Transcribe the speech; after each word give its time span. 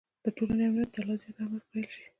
د 0.23 0.25
ټولنې 0.35 0.63
امنیت 0.67 0.89
ته 0.93 0.99
لا 1.07 1.15
زیات 1.21 1.35
اهمیت 1.39 1.63
قایل 1.71 1.87
شي. 1.95 2.03